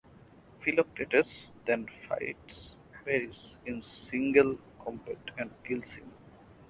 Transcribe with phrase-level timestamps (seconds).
[0.63, 1.27] Philoctetes
[1.67, 2.71] then fights
[3.05, 3.35] Paris
[3.67, 6.11] in single combat and kills him.